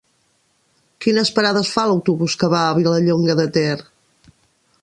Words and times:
Quines 1.05 1.31
parades 1.35 1.69
fa 1.75 1.85
l'autobús 1.91 2.39
que 2.45 2.49
va 2.57 2.65
a 2.71 2.75
Vilallonga 2.81 3.37
de 3.41 3.47
Ter? 3.59 3.79